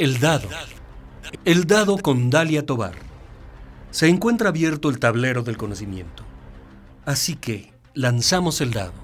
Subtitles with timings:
[0.00, 0.48] El dado.
[1.44, 2.94] El dado con Dalia Tobar.
[3.90, 6.22] Se encuentra abierto el tablero del conocimiento.
[7.04, 8.94] Así que lanzamos el dado.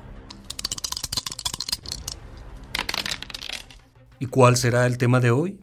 [4.19, 5.61] ¿Y cuál será el tema de hoy?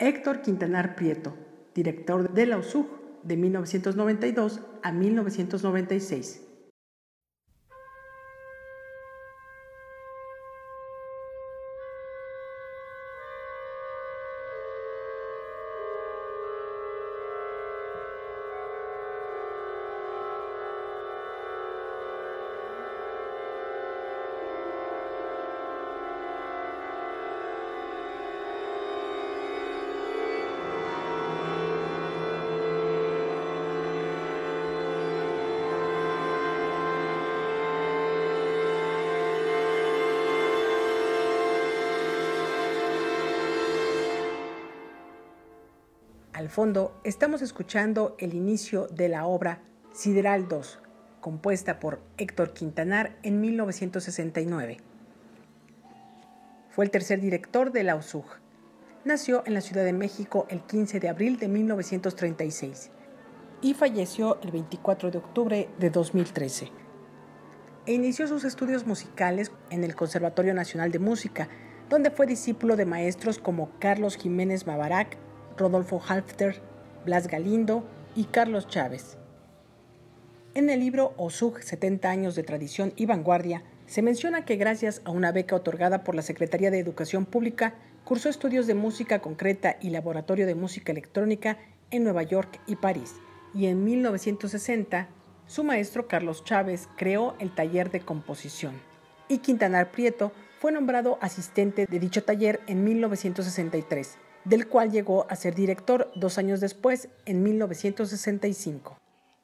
[0.00, 1.36] Héctor Quintanar Prieto,
[1.72, 6.40] director de la USUG de 1992 a 1996.
[46.42, 49.60] Al fondo estamos escuchando el inicio de la obra
[49.92, 50.80] Sideral 2,
[51.20, 54.78] compuesta por Héctor Quintanar en 1969.
[56.68, 58.24] Fue el tercer director de la USUG.
[59.04, 62.90] Nació en la Ciudad de México el 15 de abril de 1936
[63.60, 66.72] y falleció el 24 de octubre de 2013.
[67.86, 71.48] E inició sus estudios musicales en el Conservatorio Nacional de Música,
[71.88, 75.16] donde fue discípulo de maestros como Carlos Jiménez Mabarac,
[75.56, 76.60] Rodolfo Halfter,
[77.04, 79.16] Blas Galindo y Carlos Chávez.
[80.54, 85.10] En el libro OSUG 70 años de tradición y vanguardia, se menciona que gracias a
[85.10, 89.90] una beca otorgada por la Secretaría de Educación Pública, cursó estudios de música concreta y
[89.90, 91.58] laboratorio de música electrónica
[91.90, 93.14] en Nueva York y París,
[93.54, 95.08] y en 1960
[95.46, 98.74] su maestro Carlos Chávez creó el taller de composición.
[99.28, 105.36] Y Quintanar Prieto fue nombrado asistente de dicho taller en 1963 del cual llegó a
[105.36, 108.98] ser director dos años después, en 1965.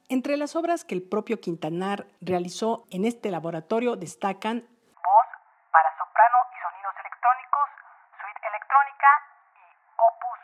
[0.09, 5.29] Entre las obras que el propio Quintanar realizó en este laboratorio destacan Voz
[5.71, 7.67] para soprano y sonidos electrónicos,
[8.17, 9.09] Suite electrónica
[9.55, 9.65] y
[10.07, 10.39] Opus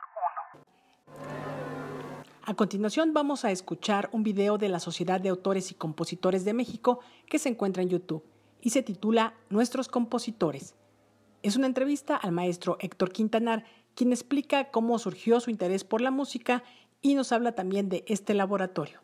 [1.24, 2.52] 1.
[2.52, 6.54] A continuación vamos a escuchar un video de la Sociedad de Autores y Compositores de
[6.54, 8.24] México que se encuentra en YouTube
[8.62, 10.76] y se titula Nuestros Compositores.
[11.42, 16.12] Es una entrevista al maestro Héctor Quintanar, quien explica cómo surgió su interés por la
[16.12, 16.64] música
[17.02, 19.00] y nos habla también de este laboratorio.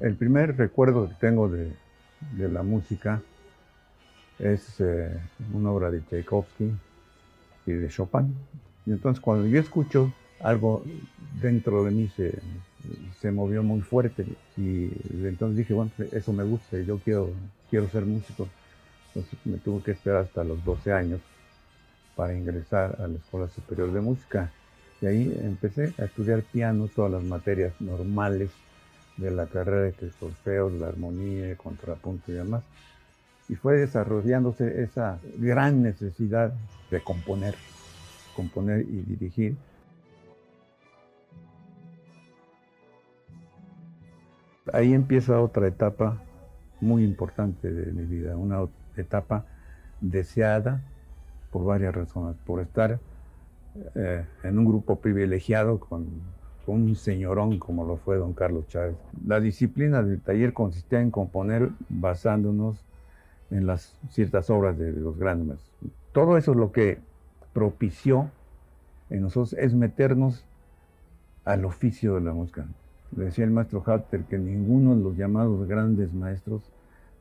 [0.00, 1.74] El primer recuerdo que tengo de,
[2.36, 3.20] la música
[4.38, 5.20] es eh,
[5.52, 6.72] una obra de Tchaikovsky,
[7.78, 8.34] de Chopin.
[8.86, 10.82] Y entonces cuando yo escucho algo
[11.40, 12.38] dentro de mí se,
[13.20, 14.24] se movió muy fuerte
[14.56, 17.30] y entonces dije, bueno, eso me gusta, yo quiero,
[17.68, 18.48] quiero ser músico.
[19.08, 21.20] Entonces me tuve que esperar hasta los 12 años
[22.14, 24.52] para ingresar a la Escuela Superior de Música.
[25.00, 28.50] Y ahí empecé a estudiar piano, todas las materias normales
[29.16, 32.62] de la carrera de solfeo, la armonía, el contrapunto y demás
[33.50, 36.54] y fue desarrollándose esa gran necesidad
[36.88, 37.56] de componer,
[38.36, 39.56] componer y dirigir.
[44.72, 46.22] Ahí empieza otra etapa
[46.80, 49.46] muy importante de mi vida, una etapa
[50.00, 50.80] deseada
[51.50, 53.00] por varias razones, por estar
[53.96, 56.06] eh, en un grupo privilegiado con,
[56.64, 58.94] con, un señorón como lo fue don Carlos Chávez.
[59.26, 62.84] La disciplina del taller consistía en componer basándonos
[63.50, 65.58] en las ciertas obras de los grandes
[66.12, 66.98] Todo eso es lo que
[67.52, 68.30] propició
[69.10, 70.44] en nosotros es meternos
[71.44, 72.64] al oficio de la música.
[73.16, 76.62] Le decía el maestro Halter que ninguno de los llamados grandes maestros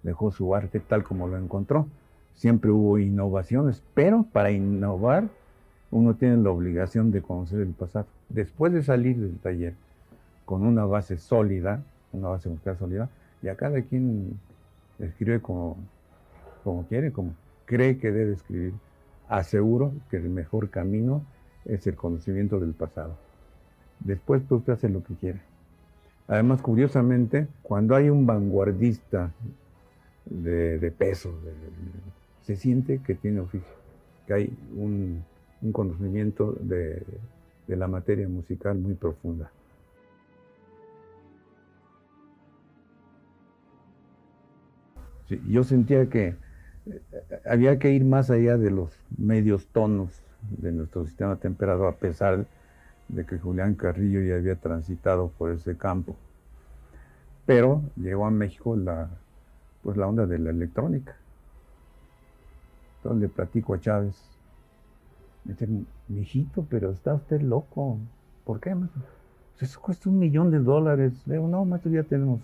[0.04, 1.88] dejó su arte tal como lo encontró.
[2.36, 5.28] Siempre hubo innovaciones, pero para innovar
[5.92, 8.06] uno tiene la obligación de conocer el pasado.
[8.30, 9.74] Después de salir del taller
[10.46, 11.82] con una base sólida,
[12.14, 13.10] una base musical sólida,
[13.42, 14.40] ya cada quien
[15.00, 15.78] escribe como
[16.70, 17.34] como quiere, como
[17.66, 18.74] cree que debe escribir.
[19.28, 21.24] Aseguro que el mejor camino
[21.66, 23.18] es el conocimiento del pasado.
[24.00, 25.42] Después tú te haces lo que quieras.
[26.28, 29.32] Además, curiosamente, cuando hay un vanguardista
[30.26, 31.34] de, peso,
[32.44, 33.74] se siente que tiene oficio,
[34.28, 35.24] que hay un,
[35.72, 37.02] conocimiento de,
[37.68, 39.52] de la materia musical muy profunda.
[45.28, 46.36] Sí, yo sentía que
[47.46, 52.46] había que ir más allá de los medios tonos de nuestro sistema temperado, a pesar
[53.08, 56.16] de que Julián Carrillo ya había transitado por ese campo.
[57.46, 59.10] Pero llegó a México la,
[59.84, 61.16] pues la onda de la electrónica.
[62.98, 64.16] Entonces le platico a Chávez.
[65.46, 65.68] Me dice,
[66.08, 67.98] mijito, pero está usted loco.
[68.46, 68.76] ¿Por qué?
[68.76, 71.14] Pues eso cuesta un millón de dólares.
[71.26, 72.42] Le digo, no, maestro, ya tenemos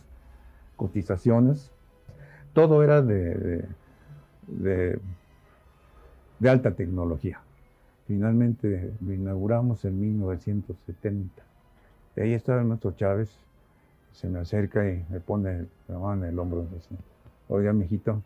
[0.76, 1.72] cotizaciones.
[2.54, 3.66] Todo era de,
[4.48, 5.00] de
[6.48, 7.42] alta tecnología.
[8.08, 11.44] Finalmente lo inauguramos en 1970.
[12.16, 13.30] Y ahí estaba el maestro Chávez,
[14.14, 16.66] se me acerca y me pone la mano en el hombro.
[16.74, 16.96] Dice,
[17.50, 18.22] Oiga, mijito,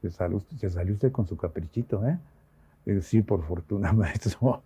[0.00, 2.18] se salió, se usted con su caprichito, ¿eh?
[3.00, 4.62] Sí, por fortuna, maestro.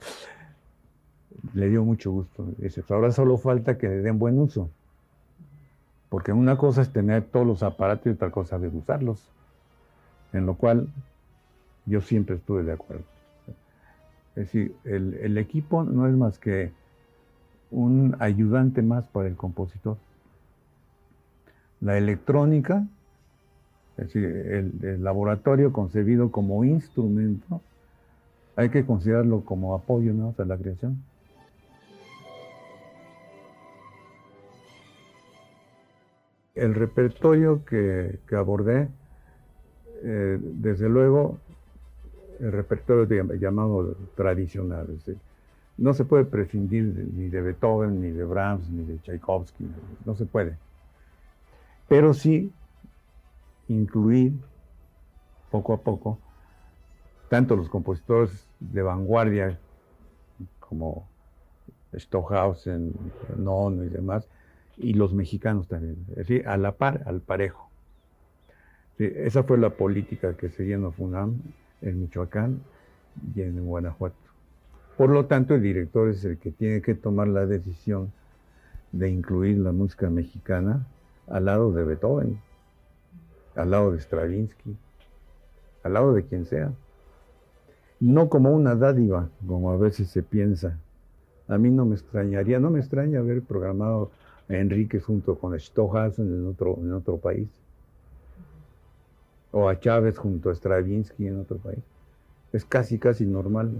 [1.54, 2.46] Le dio mucho gusto.
[2.58, 4.70] Dice, pues ahora solo falta que le den buen uso.
[6.08, 9.30] Porque una cosa es tener todos los aparatos y otra cosa es usarlos.
[10.36, 10.88] En lo cual
[11.86, 13.04] yo siempre estuve de acuerdo.
[14.34, 16.70] Es decir, el, equipo no es más que
[17.70, 19.96] un ayudante más para el compositor.
[21.80, 22.86] La electrónica,
[23.96, 27.62] es decir, el, laboratorio concebido como instrumento,
[28.56, 30.34] hay que considerarlo como apoyo ¿no?
[30.36, 31.02] a la creación.
[36.54, 38.88] El repertorio que, abordé,
[40.08, 41.38] eh, desde luego,
[42.38, 44.86] el repertorio llamado tradicional.
[45.78, 49.66] no se puede prescindir ni de Beethoven, ni de Brahms, ni de Tchaikovsky,
[50.04, 50.56] no se puede.
[51.88, 52.52] Pero sí
[53.68, 54.32] incluir
[55.50, 56.18] poco a poco
[57.28, 59.58] tanto los compositores de vanguardia
[60.60, 61.08] como
[61.92, 62.92] Stockhausen,
[63.36, 64.28] Nono y demás,
[64.76, 67.65] y los mexicanos también, es decir, a la par, al parejo.
[68.98, 71.40] Esa fue la política que seguía FUNAM
[71.82, 72.60] en Michoacán
[73.34, 74.16] y en Guanajuato.
[74.96, 78.12] Por lo tanto, el director es el que tiene que tomar la decisión
[78.92, 80.86] de incluir la música mexicana
[81.26, 82.40] al lado de Beethoven,
[83.54, 84.76] al lado de Stravinsky,
[85.82, 86.72] al lado de quien sea.
[88.00, 90.78] No como una dádiva, como a veces se piensa.
[91.48, 94.10] A mí no me extrañaría, no me extraña haber programado
[94.48, 97.48] a Enrique junto con Stockhausen en otro, en otro país
[99.50, 101.82] o a Chávez junto a Stravinsky en otro país.
[102.52, 103.72] Es casi, casi normal.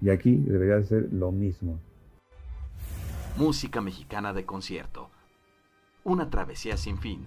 [0.00, 1.78] Y aquí debería ser lo mismo.
[3.36, 5.10] Música mexicana de concierto.
[6.04, 7.26] Una travesía sin fin.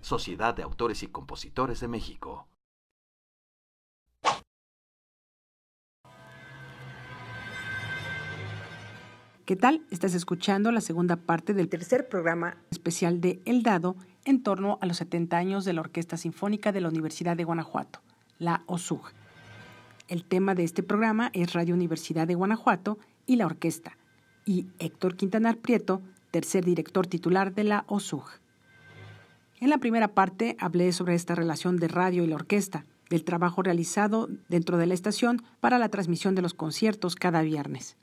[0.00, 2.46] Sociedad de Autores y Compositores de México.
[9.44, 9.86] ¿Qué tal?
[9.92, 13.94] Estás escuchando la segunda parte del tercer programa especial de El Dado
[14.26, 18.00] en torno a los 70 años de la Orquesta Sinfónica de la Universidad de Guanajuato,
[18.38, 19.12] la OSUG.
[20.08, 23.96] El tema de este programa es Radio Universidad de Guanajuato y la orquesta,
[24.44, 26.02] y Héctor Quintanar Prieto,
[26.32, 28.26] tercer director titular de la OSUG.
[29.60, 33.62] En la primera parte hablé sobre esta relación de radio y la orquesta, del trabajo
[33.62, 37.96] realizado dentro de la estación para la transmisión de los conciertos cada viernes,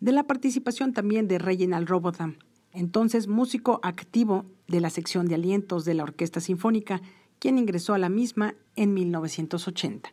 [0.00, 2.38] de la participación también de Reginald Robotham,
[2.72, 7.00] entonces músico activo de la sección de alientos de la Orquesta Sinfónica,
[7.38, 10.12] quien ingresó a la misma en 1980.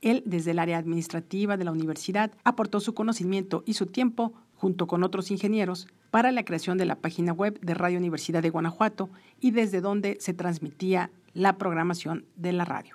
[0.00, 4.86] Él, desde el área administrativa de la universidad, aportó su conocimiento y su tiempo, junto
[4.86, 9.10] con otros ingenieros, para la creación de la página web de Radio Universidad de Guanajuato
[9.40, 12.94] y desde donde se transmitía la programación de la radio.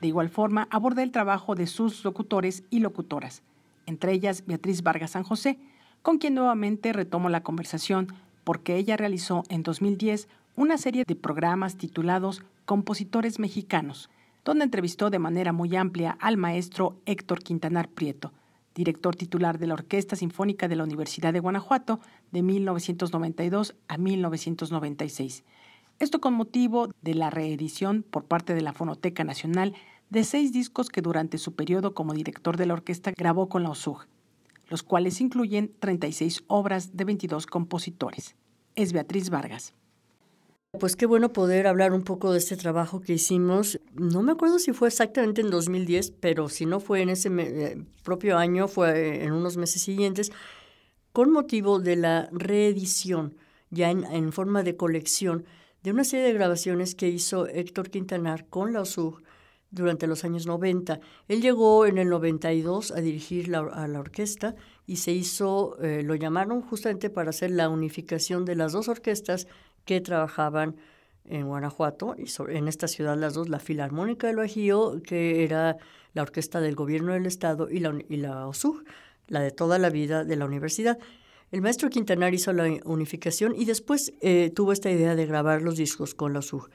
[0.00, 3.42] De igual forma, abordé el trabajo de sus locutores y locutoras,
[3.86, 5.58] entre ellas Beatriz Vargas San José,
[6.02, 8.08] con quien nuevamente retomo la conversación
[8.44, 14.10] porque ella realizó en 2010 una serie de programas titulados Compositores Mexicanos,
[14.44, 18.32] donde entrevistó de manera muy amplia al maestro Héctor Quintanar Prieto,
[18.74, 22.00] director titular de la Orquesta Sinfónica de la Universidad de Guanajuato
[22.32, 25.44] de 1992 a 1996.
[25.98, 29.74] Esto con motivo de la reedición por parte de la Fonoteca Nacional
[30.10, 33.70] de seis discos que durante su periodo como director de la orquesta grabó con la
[33.70, 34.06] OSUG,
[34.68, 38.36] los cuales incluyen 36 obras de 22 compositores.
[38.74, 39.74] Es Beatriz Vargas.
[40.78, 43.80] Pues qué bueno poder hablar un poco de este trabajo que hicimos.
[43.94, 47.82] No me acuerdo si fue exactamente en 2010, pero si no fue en ese eh,
[48.04, 50.30] propio año, fue en unos meses siguientes,
[51.12, 53.34] con motivo de la reedición,
[53.70, 55.46] ya en, forma de colección,
[55.82, 58.82] de una serie de grabaciones que hizo Héctor Quintanar con la
[59.70, 61.00] durante los años 90.
[61.28, 64.54] Él llegó en el 92 a dirigir a la orquesta
[64.86, 69.46] y se hizo, eh, lo llamaron justamente para hacer la unificación de las dos orquestas
[69.84, 70.76] que trabajaban
[71.24, 75.76] en Guanajuato, y en esta ciudad las dos, la Filarmónica del Bajío, que era
[76.14, 78.84] la orquesta del gobierno del estado, y la, y la OSUG,
[79.26, 80.98] la de toda la vida de la universidad.
[81.50, 85.76] El maestro Quintanar hizo la unificación y después eh, tuvo esta idea de grabar los
[85.76, 86.70] discos con la OSUG.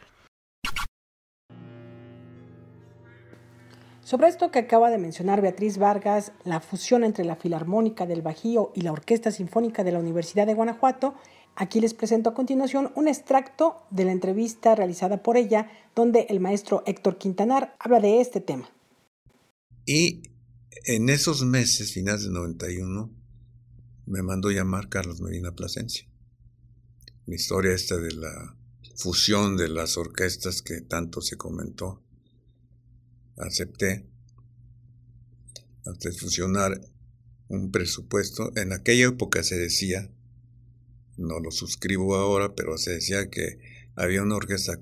[4.04, 8.74] Sobre esto que acaba de mencionar Beatriz Vargas, la fusión entre la Filarmónica del Bajío
[8.76, 11.16] y la Orquesta Sinfónica de la Universidad de Guanajuato,
[11.56, 16.42] aquí les presento a continuación un extracto de la entrevista realizada por ella, donde el
[16.42, 18.70] maestro Héctor Quintanar habla de este tema.
[19.86, 20.24] Y
[20.84, 23.10] en esos meses, finales de 91,
[24.06, 26.06] me mandó llamar Carlos Medina Plasencia.
[27.26, 28.58] La historia esta de la
[28.98, 32.03] fusión de las orquestas que tanto se comentó
[33.38, 34.06] acepté
[35.86, 36.82] hasta fusionar
[37.48, 38.52] un presupuesto.
[38.56, 40.10] En aquella época se decía,
[41.18, 43.60] no lo suscribo ahora, pero se decía que
[43.96, 44.80] había una orquesta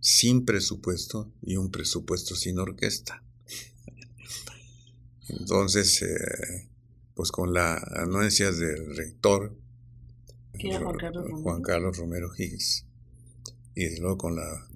[0.00, 3.22] sin presupuesto y un presupuesto sin orquesta.
[5.28, 6.68] Entonces, eh,
[7.14, 9.56] pues con la anuencia del rector,
[10.60, 12.86] Juan Carlos, Juan Carlos Romero Higgs,
[13.74, 14.69] y luego con la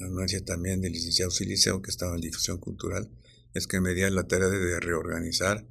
[0.00, 3.10] anuencia también del licenciado Siliceo, que estaba en difusión cultural,
[3.54, 5.66] es que me dio la tarea de reorganizar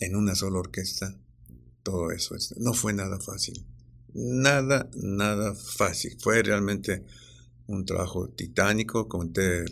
[0.00, 1.18] en una sola orquesta
[1.82, 2.34] todo eso.
[2.56, 3.66] No fue nada fácil.
[4.14, 6.16] Nada, nada fácil.
[6.20, 7.04] Fue realmente
[7.66, 9.08] un trabajo titánico.
[9.08, 9.64] Conté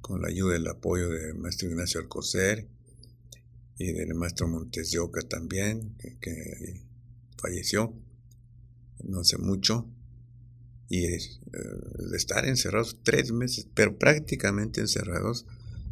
[0.00, 2.68] con la ayuda y el apoyo del maestro Ignacio Alcocer
[3.78, 6.82] y del maestro Montes de Oca también, que
[7.38, 7.94] falleció
[9.02, 9.88] no hace mucho
[10.88, 11.18] y eh,
[11.52, 15.46] de estar encerrados tres meses, pero prácticamente encerrados,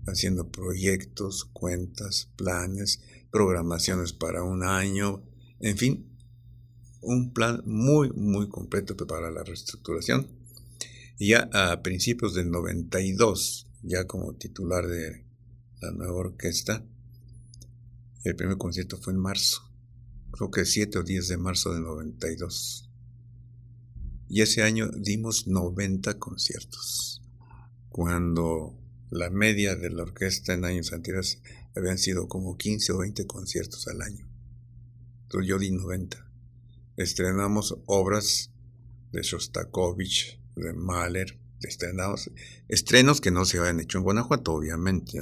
[0.06, 5.22] haciendo proyectos, cuentas, planes, programaciones para un año,
[5.60, 6.06] en fin,
[7.00, 10.28] un plan muy, muy completo para la reestructuración.
[11.18, 15.24] Y ya a principios del 92, ya como titular de
[15.80, 16.84] la nueva orquesta,
[18.24, 19.62] el primer concierto fue en marzo,
[20.30, 22.91] creo que 7 o 10 de marzo del 92
[24.32, 27.22] y ese año dimos 90 conciertos,
[27.90, 28.74] cuando
[29.10, 31.42] la media de la orquesta en años anteriores
[31.76, 34.26] habían sido como 15 o 20 conciertos al año.
[35.24, 36.16] Entonces yo di 90.
[36.96, 38.50] Estrenamos obras
[39.12, 42.30] de Shostakovich, de Mahler, estrenamos
[42.68, 45.18] estrenos que no se habían hecho en Guanajuato, obviamente,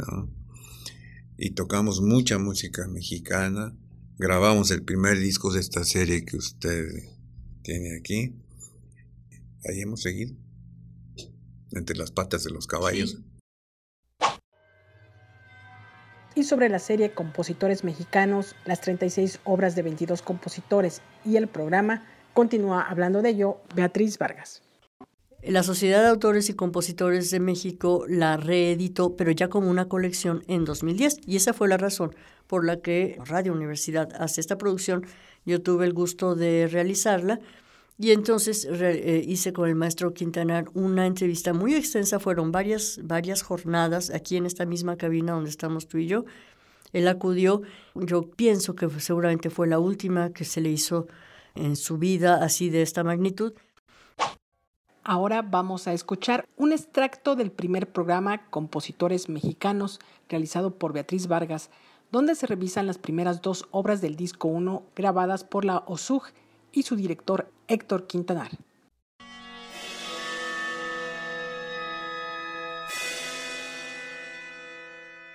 [1.37, 3.77] Y tocamos mucha música mexicana,
[4.19, 6.87] grabamos el primer disco de esta serie que usted
[7.65, 8.37] tiene aquí,
[9.69, 10.35] ahí hemos seguido,
[11.73, 13.19] entre las patas de los caballos.
[16.35, 22.07] Y sobre la serie Compositores Mexicanos, las 36 obras de 22 compositores y el programa,
[22.35, 24.63] continúa hablando de ello Beatriz Vargas.
[25.43, 30.45] La Sociedad de Autores y Compositores de México la reeditó, pero ya como una colección
[30.49, 31.17] en 2010.
[31.27, 32.15] Y esa fue la razón
[32.47, 35.07] por la que Radio Universidad hace esta producción.
[35.47, 37.41] Yo tuve el gusto de realizarla
[38.03, 43.43] y entonces eh, hice con el maestro Quintanar una entrevista muy extensa, fueron varias, varias
[43.43, 46.25] jornadas aquí en esta misma cabina donde estamos tú y yo.
[46.95, 47.61] Él acudió,
[47.95, 51.09] yo pienso que seguramente fue la última que se le hizo
[51.55, 53.53] en su vida así de esta magnitud.
[55.05, 61.69] Ahora vamos a escuchar un extracto del primer programa Compositores Mexicanos realizado por Beatriz Vargas,
[62.11, 66.33] donde se revisan las primeras dos obras del disco 1 grabadas por la OSUG
[66.73, 68.51] y su director Héctor Quintanar.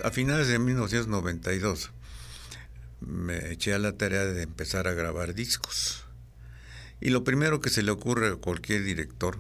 [0.04, 1.92] A finales de 1992
[3.02, 6.04] me eché a la tarea de empezar a grabar discos.
[7.02, 9.40] Y lo primero que se le ocurre a cualquier director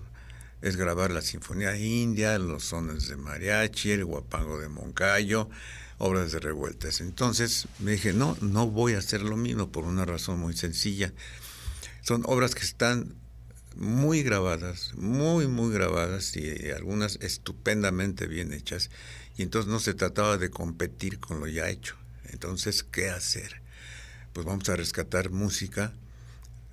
[0.61, 5.49] es grabar la Sinfonía India, los sones de mariachi, el guapango de Moncayo,
[5.97, 7.01] obras de revueltas.
[7.01, 11.13] Entonces me dije, no, no voy a hacer lo mismo por una razón muy sencilla.
[12.05, 13.15] Son obras que están
[13.75, 18.91] muy grabadas, muy, muy grabadas y algunas estupendamente bien hechas.
[19.37, 21.95] Y entonces no se trataba de competir con lo ya hecho.
[22.25, 23.59] Entonces, ¿qué hacer?
[24.33, 25.93] Pues vamos a rescatar música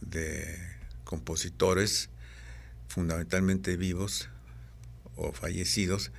[0.03, 0.59] de
[1.05, 2.11] compositores
[2.89, 4.29] fundamentalmente vivos
[5.17, 6.13] o fallecidos,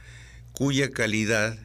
[0.54, 1.60] cuya calidad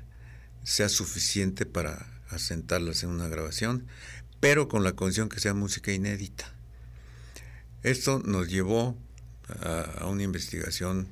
[0.64, 3.86] sea suficiente para asentarlas en una grabación,
[4.38, 6.57] pero con la condición que sea música inédita.
[7.82, 8.96] Esto nos llevó
[9.60, 11.08] a, una investigación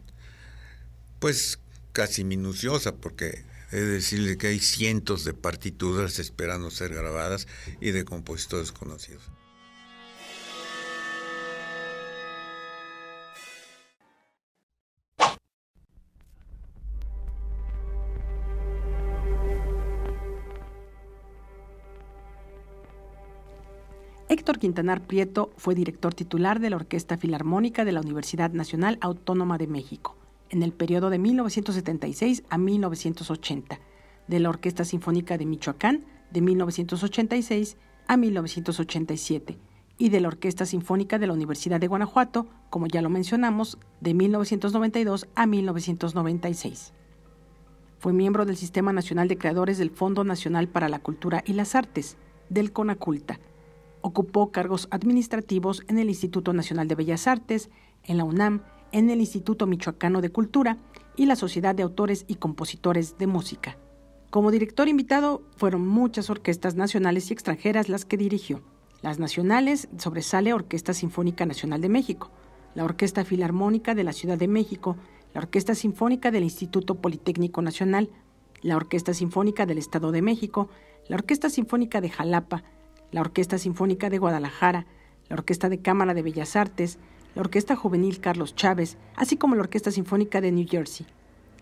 [1.18, 1.58] pues
[1.92, 7.46] casi minuciosa porque de decirle que hay cientos de partituras esperando ser grabadas
[7.80, 9.22] y de compositores conocidos.
[24.36, 29.56] Héctor Quintanar Prieto fue director titular de la Orquesta Filarmónica de la Universidad Nacional Autónoma
[29.56, 30.14] de México
[30.50, 33.80] en el periodo de 1976 a 1980,
[34.28, 39.58] de la Orquesta Sinfónica de Michoacán de 1986 a 1987
[39.96, 44.12] y de la Orquesta Sinfónica de la Universidad de Guanajuato, como ya lo mencionamos, de
[44.12, 46.92] 1992 a 1996.
[47.98, 51.74] Fue miembro del Sistema Nacional de Creadores del Fondo Nacional para la Cultura y las
[51.74, 52.18] Artes,
[52.50, 53.40] del CONACULTA.
[54.06, 57.70] Ocupó cargos administrativos en el Instituto Nacional de Bellas Artes,
[58.04, 60.78] en la UNAM, en el Instituto Michoacano de Cultura
[61.16, 63.78] y la Sociedad de Autores y Compositores de Música.
[64.30, 68.62] Como director invitado fueron muchas orquestas nacionales y extranjeras las que dirigió.
[69.02, 72.30] Las nacionales sobresale Orquesta Sinfónica Nacional de México,
[72.76, 74.96] la Orquesta Filarmónica de la Ciudad de México,
[75.34, 78.10] la Orquesta Sinfónica del Instituto Politécnico Nacional,
[78.62, 80.68] la Orquesta Sinfónica del Estado de México,
[81.08, 82.62] la Orquesta Sinfónica de Jalapa,
[83.12, 84.86] la Orquesta Sinfónica de Guadalajara,
[85.28, 86.98] la Orquesta de Cámara de Bellas Artes,
[87.34, 91.06] la Orquesta Juvenil Carlos Chávez, así como la Orquesta Sinfónica de New Jersey,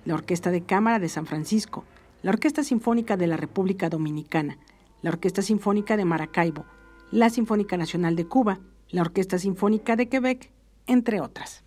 [0.05, 1.85] la Orquesta de Cámara de San Francisco,
[2.23, 4.59] la Orquesta Sinfónica de la República Dominicana,
[5.03, 6.65] la Orquesta Sinfónica de Maracaibo,
[7.11, 8.61] la Sinfónica Nacional de Cuba,
[8.91, 10.51] la Orquesta Sinfónica de Quebec,
[10.87, 11.65] entre otras.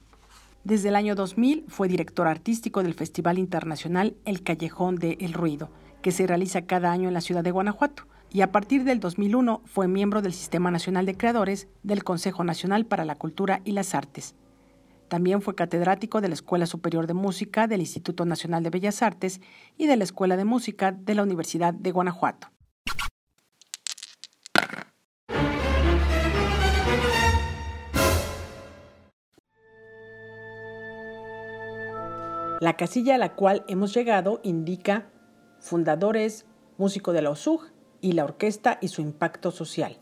[0.63, 5.69] Desde el año 2000 fue director artístico del Festival Internacional El Callejón de El Ruido,
[6.01, 9.62] que se realiza cada año en la ciudad de Guanajuato, y a partir del 2001
[9.65, 13.96] fue miembro del Sistema Nacional de Creadores del Consejo Nacional para la Cultura y las
[13.96, 14.36] Artes.
[15.07, 19.39] También fue catedrático de la Escuela Superior de Música del Instituto Nacional de Bellas Artes
[19.77, 22.50] y de la Escuela de Música de la Universidad de Guanajuato.
[32.60, 35.10] La casilla a la cual hemos llegado indica
[35.60, 36.46] fundadores,
[36.77, 37.76] músico de la OSUG
[38.08, 39.98] y la orquesta y su impacto social.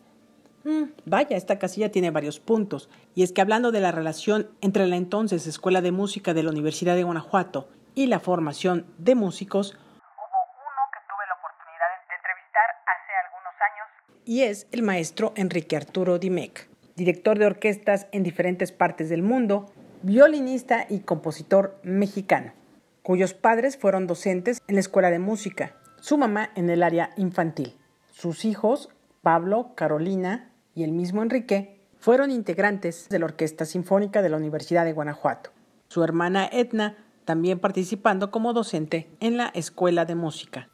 [0.63, 4.85] Mm, vaya, esta casilla tiene varios puntos, y es que hablando de la relación entre
[4.85, 9.71] la entonces Escuela de Música de la Universidad de Guanajuato y la formación de músicos,
[9.71, 14.21] Hubo uno que tuve la oportunidad de entrevistar hace algunos años.
[14.23, 19.65] y es el maestro Enrique Arturo Dimec, director de orquestas en diferentes partes del mundo,
[20.03, 22.53] violinista y compositor mexicano,
[23.01, 27.75] cuyos padres fueron docentes en la Escuela de Música, su mamá en el área infantil.
[28.15, 28.87] Sus hijos,
[29.21, 34.85] Pablo, Carolina y el mismo Enrique, fueron integrantes de la Orquesta Sinfónica de la Universidad
[34.85, 35.51] de Guanajuato.
[35.89, 40.69] Su hermana Etna también participando como docente en la Escuela de Música.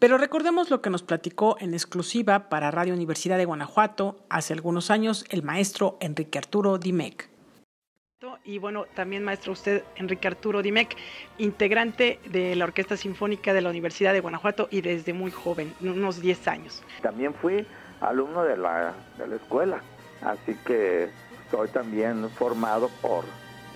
[0.00, 4.90] Pero recordemos lo que nos platicó en exclusiva para Radio Universidad de Guanajuato hace algunos
[4.90, 7.29] años el maestro Enrique Arturo Dimec.
[8.44, 10.94] Y bueno, también maestro usted, Enrique Arturo Dimec,
[11.38, 16.20] integrante de la Orquesta Sinfónica de la Universidad de Guanajuato y desde muy joven, unos
[16.20, 16.82] 10 años.
[17.00, 17.66] También fui
[18.02, 19.80] alumno de la, de la escuela,
[20.20, 21.08] así que
[21.50, 23.24] soy también formado por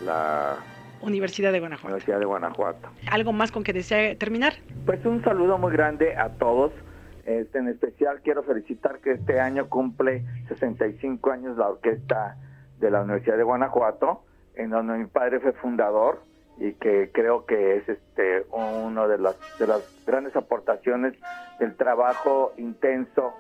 [0.05, 0.57] la
[1.01, 1.89] Universidad de Guanajuato.
[1.89, 2.89] Universidad de Guanajuato.
[3.11, 4.55] ¿Algo más con que desea terminar?
[4.85, 6.73] Pues un saludo muy grande a todos.
[7.25, 12.37] Este, en especial quiero felicitar que este año cumple 65 años la orquesta
[12.79, 14.23] de la Universidad de Guanajuato,
[14.57, 16.21] en donde mi padre fue fundador
[16.59, 21.15] y que creo que es este uno de las de las grandes aportaciones
[21.59, 23.35] del trabajo intenso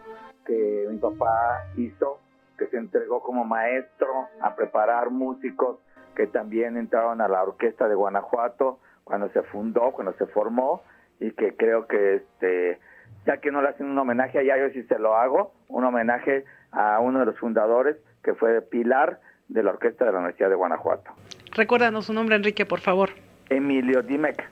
[0.44, 2.18] que mi papá hizo,
[2.59, 4.09] que se entregó como maestro
[4.40, 5.79] a preparar músicos
[6.14, 10.83] que también entraron a la orquesta de Guanajuato cuando se fundó, cuando se formó
[11.20, 12.81] y que creo que este
[13.27, 16.44] ya que no le hacen un homenaje allá yo sí se lo hago, un homenaje
[16.72, 20.54] a uno de los fundadores que fue Pilar de la orquesta de la Universidad de
[20.54, 21.11] Guanajuato.
[21.52, 23.11] Recuérdanos su nombre, Enrique, por favor.
[23.48, 24.42] Emilio Dimec,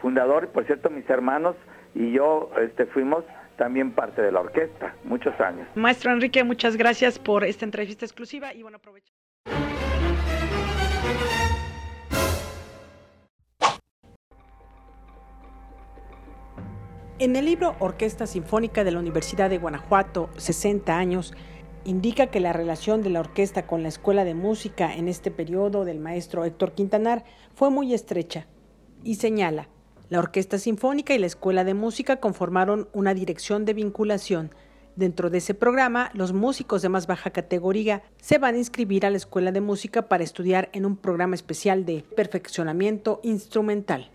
[0.00, 1.56] fundador, y por cierto, mis hermanos
[1.94, 3.24] y yo este, fuimos
[3.56, 5.66] también parte de la orquesta, muchos años.
[5.74, 9.12] Maestro Enrique, muchas gracias por esta entrevista exclusiva y bueno, aprovecho.
[17.18, 21.32] En el libro Orquesta Sinfónica de la Universidad de Guanajuato, 60 años,
[21.86, 25.84] indica que la relación de la orquesta con la Escuela de Música en este periodo
[25.84, 28.46] del maestro Héctor Quintanar fue muy estrecha
[29.04, 29.68] y señala,
[30.08, 34.50] la Orquesta Sinfónica y la Escuela de Música conformaron una dirección de vinculación.
[34.96, 39.10] Dentro de ese programa, los músicos de más baja categoría se van a inscribir a
[39.10, 44.10] la Escuela de Música para estudiar en un programa especial de perfeccionamiento instrumental.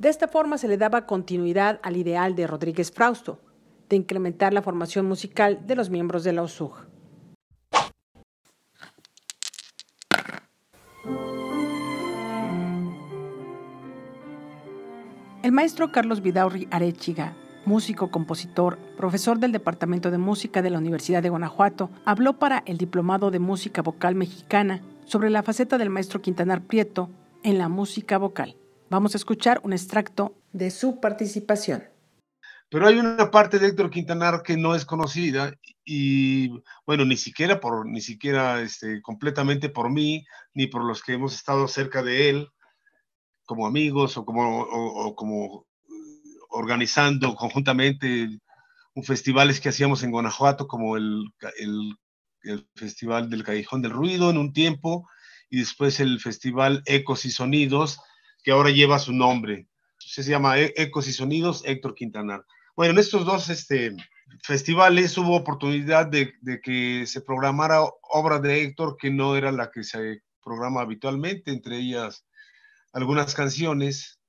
[0.00, 3.38] De esta forma se le daba continuidad al ideal de Rodríguez Frausto,
[3.88, 6.93] de incrementar la formación musical de los miembros de la OSUG.
[15.44, 21.22] El maestro Carlos Vidaurri Arechiga músico, compositor, profesor del Departamento de Música de la Universidad
[21.22, 26.22] de Guanajuato, habló para el Diplomado de Música Vocal Mexicana sobre la faceta del maestro
[26.22, 27.10] Quintanar Prieto
[27.42, 28.56] en la música vocal.
[28.88, 31.84] Vamos a escuchar un extracto de su participación.
[32.70, 35.52] Pero hay una parte de Héctor Quintanar que no es conocida
[35.84, 41.12] y, bueno, ni siquiera por, ni siquiera este, completamente por mí, ni por los que
[41.12, 42.48] hemos estado cerca de él,
[43.44, 45.66] como amigos o como,
[46.50, 48.28] organizando conjuntamente
[48.94, 51.24] un festivales que hacíamos en Guanajuato, como el,
[51.58, 51.96] el,
[52.42, 55.08] el, Festival del Callejón del Ruido en un tiempo,
[55.50, 57.98] y después el Festival Ecos y Sonidos,
[58.42, 59.66] que ahora lleva su nombre.
[59.98, 62.44] Se llama e-, Ecos y Sonidos Héctor Quintanar.
[62.76, 63.96] Bueno, en estos dos este,
[64.42, 69.70] festivales hubo oportunidad de, de, que se programara obra de Héctor que no era la
[69.70, 72.24] que se programa habitualmente, entre ellas
[72.94, 74.20] algunas canciones,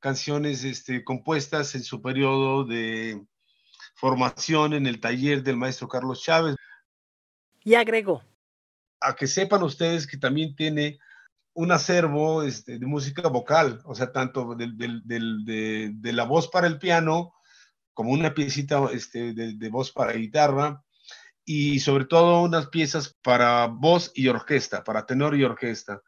[0.00, 3.24] canciones este, compuestas en su periodo de
[3.94, 6.56] formación en el taller del maestro Carlos Chávez.
[7.62, 8.22] Y agregó.
[9.00, 10.98] A que sepan ustedes que también tiene
[11.54, 16.66] un acervo este, de música vocal, o sea, tanto de, de, de, la voz para
[16.66, 17.34] el piano
[17.94, 20.82] como una piecita este, de, voz para guitarra
[21.44, 26.02] y sobre todo unas piezas para voz y orquesta, para tenor y orquesta.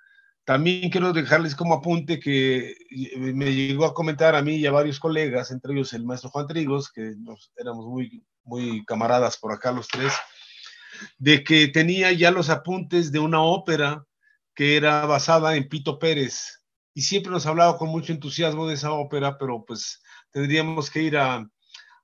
[0.44, 2.74] También quiero dejarles como apunte que
[3.16, 6.46] me llegó a comentar a mí y a varios colegas, entre ellos el maestro Juan
[6.46, 10.12] Trigos, que nos, éramos muy, muy camaradas por acá los tres,
[11.18, 14.04] de que tenía ya los apuntes de una ópera
[14.54, 16.62] que era basada en Pito Pérez.
[16.92, 21.16] Y siempre nos hablaba con mucho entusiasmo de esa ópera, pero pues tendríamos que ir
[21.16, 21.48] a,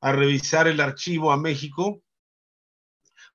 [0.00, 2.02] a revisar el archivo a México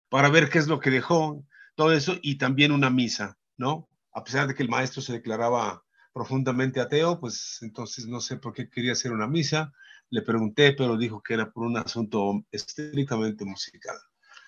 [0.09, 1.43] para ver qué es lo que dejó,
[1.75, 3.87] todo eso, y también una misa, ¿no?
[4.15, 8.53] A pesar de que el maestro se declaraba profundamente ateo, pues entonces no sé por
[8.53, 9.71] qué quería hacer una misa.
[10.09, 13.97] Le pregunté, pero dijo que era por un asunto estrictamente musical.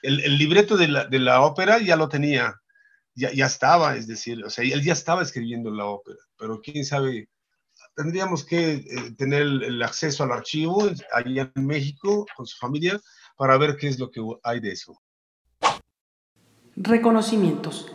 [0.02, 2.56] El, el libreto de la, de la, ópera ya lo tenía,
[3.14, 6.86] ya, ya estaba, es decir, o sea, él ya estaba escribiendo la ópera, pero quién
[6.86, 7.30] sabe
[7.98, 8.86] tendríamos que eh,
[9.18, 13.00] tener el acceso al archivo allá en México con su familia
[13.36, 15.02] para ver qué es lo que hay de eso.
[16.76, 17.92] Reconocimientos.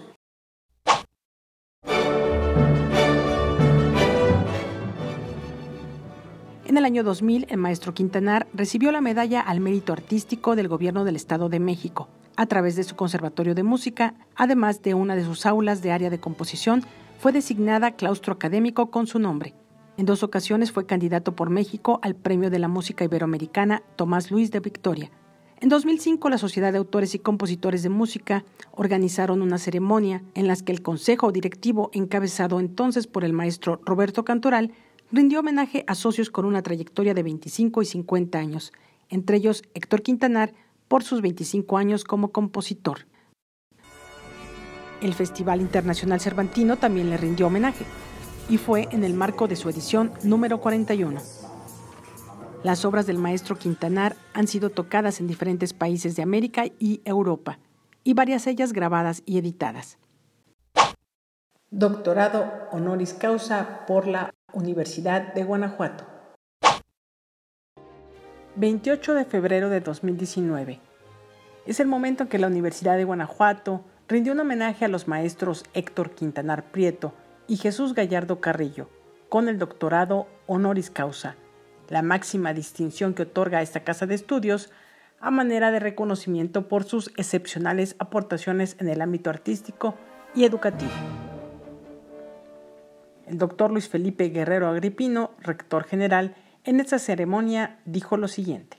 [6.72, 11.04] En el año 2000, el maestro Quintanar recibió la medalla al mérito artístico del Gobierno
[11.04, 15.22] del Estado de México a través de su Conservatorio de Música, además de una de
[15.22, 16.82] sus aulas de área de composición,
[17.18, 19.52] fue designada claustro académico con su nombre.
[19.98, 24.50] En dos ocasiones fue candidato por México al Premio de la Música Iberoamericana Tomás Luis
[24.50, 25.10] de Victoria.
[25.60, 30.56] En 2005, la Sociedad de Autores y Compositores de Música organizaron una ceremonia en la
[30.56, 34.72] que el Consejo Directivo, encabezado entonces por el maestro Roberto Cantoral,
[35.12, 38.72] rindió homenaje a socios con una trayectoria de 25 y 50 años,
[39.10, 40.54] entre ellos Héctor Quintanar,
[40.88, 43.06] por sus 25 años como compositor.
[45.00, 47.84] El Festival Internacional Cervantino también le rindió homenaje
[48.48, 51.20] y fue en el marco de su edición número 41.
[52.62, 57.58] Las obras del maestro Quintanar han sido tocadas en diferentes países de América y Europa,
[58.04, 59.98] y varias ellas grabadas y editadas.
[61.70, 66.06] Doctorado honoris causa por la Universidad de Guanajuato.
[68.56, 70.80] 28 de febrero de 2019.
[71.66, 75.64] Es el momento en que la Universidad de Guanajuato rindió un homenaje a los maestros
[75.72, 77.14] Héctor Quintanar Prieto,
[77.46, 78.88] y Jesús Gallardo Carrillo,
[79.28, 81.36] con el doctorado honoris causa,
[81.88, 84.70] la máxima distinción que otorga esta casa de estudios
[85.20, 89.94] a manera de reconocimiento por sus excepcionales aportaciones en el ámbito artístico
[90.34, 90.90] y educativo.
[93.26, 98.78] El doctor Luis Felipe Guerrero Agripino, rector general, en esta ceremonia dijo lo siguiente.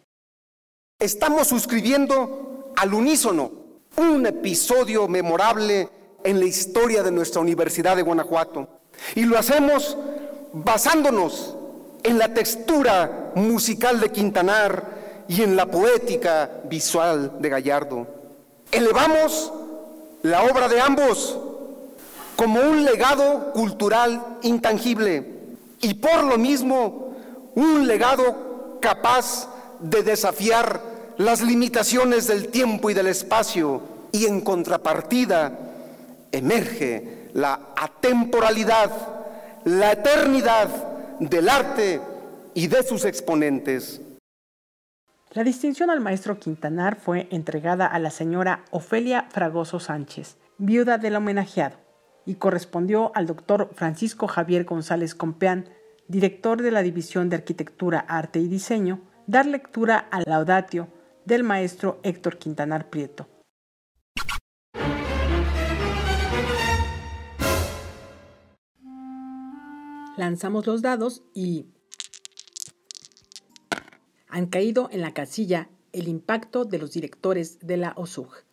[1.00, 3.52] Estamos suscribiendo al unísono
[3.98, 5.90] un episodio memorable
[6.24, 8.68] en la historia de nuestra Universidad de Guanajuato.
[9.16, 9.98] Y lo hacemos
[10.54, 11.58] basándonos
[12.04, 18.08] en la textura musical de Quintanar y en la poética visual de Gallardo.
[18.72, 19.52] Elevamos
[20.22, 21.38] la obra de ambos
[22.36, 25.34] como un legado cultural intangible
[25.82, 27.14] y por lo mismo
[27.56, 30.82] un legado capaz de desafiar
[31.18, 35.52] las limitaciones del tiempo y del espacio y en contrapartida
[36.32, 38.92] emerge la atemporalidad,
[39.66, 40.70] la eternidad
[41.20, 42.02] del arte
[42.54, 44.02] y de sus exponentes.
[45.32, 51.16] La distinción al maestro Quintanar fue entregada a la señora Ofelia Fragoso Sánchez, viuda del
[51.16, 51.78] homenajeado,
[52.26, 55.70] y correspondió al doctor Francisco Javier González Compeán,
[56.08, 60.90] director de la División de Arquitectura, Arte y Diseño dar lectura al laudatio
[61.26, 63.28] del maestro Héctor Quintanar Prieto.
[70.18, 71.68] Lanzamos los dados y
[74.28, 78.44] han caído en la casilla el impacto de los directores de la OSUG.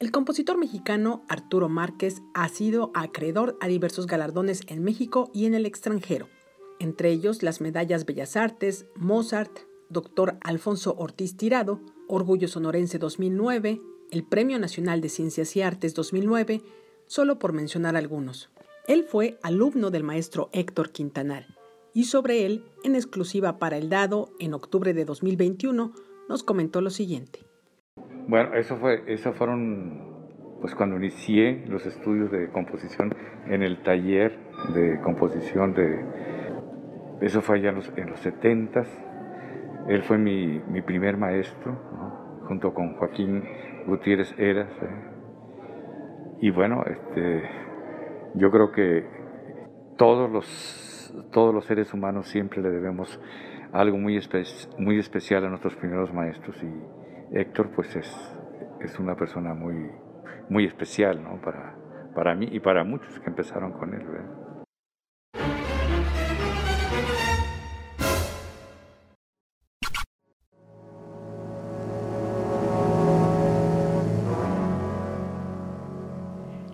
[0.00, 5.52] El compositor mexicano Arturo Márquez ha sido acreedor a diversos galardones en México y en
[5.52, 6.30] el extranjero,
[6.78, 9.58] entre ellos las medallas Bellas Artes, Mozart,
[9.90, 10.38] Dr.
[10.40, 16.62] Alfonso Ortiz Tirado, Orgullo Sonorense 2009, el Premio Nacional de Ciencias y Artes 2009,
[17.06, 18.48] solo por mencionar algunos.
[18.88, 21.58] Él fue alumno del maestro Héctor Quintanar
[21.92, 25.92] y sobre él, en exclusiva para el dado, en octubre de 2021,
[26.26, 27.49] nos comentó lo siguiente.
[28.28, 33.14] Bueno, eso fue, eso fueron, pues cuando inicié los estudios de composición
[33.46, 34.38] en el taller
[34.74, 36.04] de composición de,
[37.20, 38.82] eso fue allá en los, en los 70
[39.88, 41.76] Él fue mi, primer maestro,
[42.48, 43.42] junto con Joaquín
[43.86, 44.72] Gutiérrez Eras.
[44.82, 45.10] ¿eh?
[46.40, 47.42] Y bueno, este,
[48.34, 49.04] yo creo que
[49.98, 53.20] todos los, todos los seres humanos siempre le debemos
[53.72, 54.18] algo muy,
[54.78, 56.99] muy especial a nuestros primeros maestros y
[57.32, 58.34] Héctor pues es,
[58.80, 59.90] es una persona muy,
[60.48, 61.40] muy especial ¿no?
[61.40, 61.76] para,
[62.14, 64.04] para mí y para muchos que empezaron con él.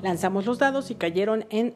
[0.02, 1.74] Lanzamos los dados y cayeron en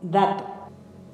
[0.00, 0.57] dato.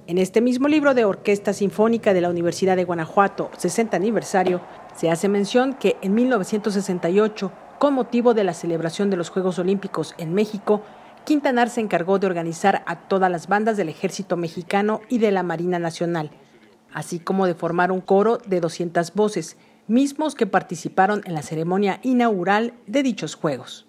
[0.06, 4.60] En este mismo libro de Orquesta Sinfónica de la Universidad de Guanajuato, 60 aniversario,
[4.94, 10.14] se hace mención que en 1968, con motivo de la celebración de los Juegos Olímpicos
[10.18, 10.82] en México,
[11.24, 15.42] Quintanar se encargó de organizar a todas las bandas del Ejército Mexicano y de la
[15.42, 16.32] Marina Nacional,
[16.92, 22.00] así como de formar un coro de 200 voces, mismos que participaron en la ceremonia
[22.02, 23.86] inaugural de dichos Juegos.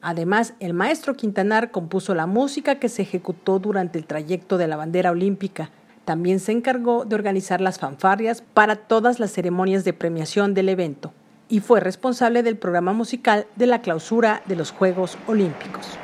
[0.00, 4.76] Además, el maestro Quintanar compuso la música que se ejecutó durante el trayecto de la
[4.76, 5.70] bandera olímpica.
[6.04, 11.12] También se encargó de organizar las fanfarrias para todas las ceremonias de premiación del evento
[11.48, 15.98] y fue responsable del programa musical de la clausura de los Juegos Olímpicos.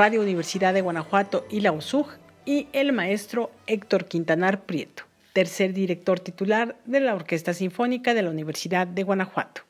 [0.00, 2.06] Radio Universidad de Guanajuato y la USUG,
[2.46, 5.02] y el maestro Héctor Quintanar Prieto,
[5.34, 9.60] tercer director titular de la Orquesta Sinfónica de la Universidad de Guanajuato.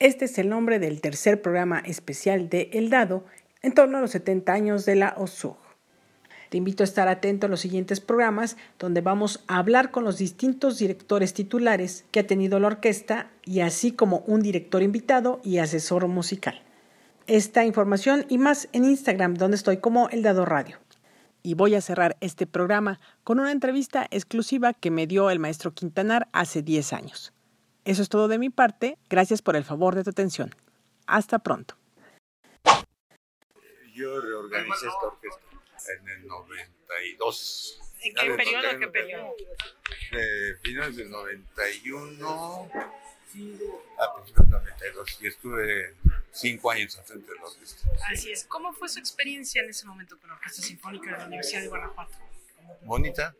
[0.00, 3.24] Este es el nombre del tercer programa especial de El Dado
[3.62, 5.58] en torno a los 70 años de la OSUG.
[6.48, 10.18] Te invito a estar atento a los siguientes programas donde vamos a hablar con los
[10.18, 15.58] distintos directores titulares que ha tenido la orquesta y así como un director invitado y
[15.58, 16.64] asesor musical
[17.28, 20.78] esta información y más en Instagram, donde estoy como El Dado Radio.
[21.42, 25.72] Y voy a cerrar este programa con una entrevista exclusiva que me dio el maestro
[25.72, 27.32] Quintanar hace 10 años.
[27.84, 28.98] Eso es todo de mi parte.
[29.08, 30.54] Gracias por el favor de tu atención.
[31.06, 31.76] Hasta pronto.
[33.94, 35.40] Yo reorganicé esta orquesta
[36.00, 37.80] en el 92.
[38.02, 38.78] ¿En qué periodo?
[38.78, 39.34] ¿Qué periodo?
[40.12, 42.70] De finales del 91
[43.98, 45.18] a principios del 92.
[45.20, 45.94] Y estuve
[46.32, 47.88] cinco años al frente de la orquesta.
[48.10, 48.44] Así es.
[48.44, 51.68] ¿Cómo fue su experiencia en ese momento con la Orquesta Sinfónica de la Universidad de
[51.68, 52.14] Guanajuato?
[52.82, 53.34] Bonita,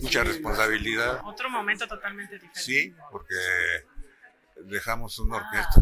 [0.00, 1.20] mucha responsabilidad.
[1.24, 2.60] Otro momento totalmente diferente.
[2.60, 3.34] Sí, porque
[4.64, 5.80] dejamos una orquesta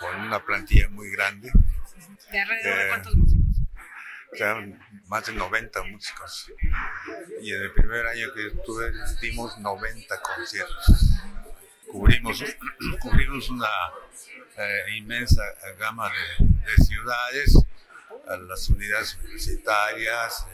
[0.00, 1.50] con una plantilla muy grande.
[2.30, 3.46] ¿De alrededor de cuántos músicos?
[5.06, 6.52] Más de 90 músicos.
[7.40, 11.10] Y en el primer año que estuve dimos 90 conciertos.
[11.90, 12.44] Cubrimos,
[13.00, 13.68] cubrimos una
[14.56, 15.42] eh, inmensa
[15.78, 17.58] gama de, ciudades,
[18.48, 20.46] las unidades universitarias,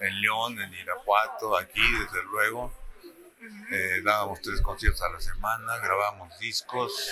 [0.00, 2.72] en, León, en Irapuato, aquí desde luego.
[3.70, 7.10] Eh, dábamos tres conciertos a la semana, grabamos discos,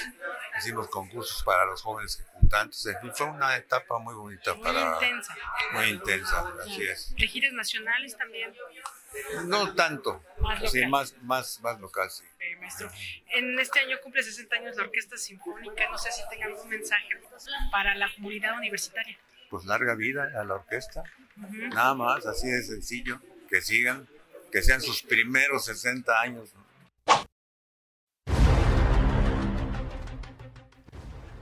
[0.58, 2.86] hicimos concursos para los jóvenes ejecutantes.
[3.14, 4.94] fue una etapa muy bonita muy para.
[4.94, 5.36] Intensa.
[5.72, 7.14] Muy intensa, así es.
[7.16, 8.54] ¿De giras nacionales también?
[9.46, 10.70] No tanto, más local.
[10.70, 12.24] Sí, más, más, más local, sí.
[12.60, 12.90] maestro.
[13.28, 15.88] En este año cumple 60 años la Orquesta Sinfónica.
[15.90, 17.08] No sé si tenga algún mensaje
[17.70, 19.18] para la comunidad universitaria.
[19.48, 21.04] Pues larga vida a la orquesta.
[21.36, 23.20] Nada más, así de sencillo.
[23.48, 24.06] Que sigan,
[24.50, 26.50] que sean sus primeros 60 años.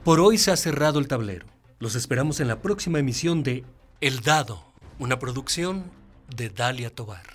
[0.03, 1.45] Por hoy se ha cerrado el tablero.
[1.79, 3.63] Los esperamos en la próxima emisión de
[4.01, 5.91] El Dado, una producción
[6.35, 7.25] de Dalia Tobar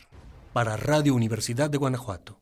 [0.52, 2.41] para Radio Universidad de Guanajuato.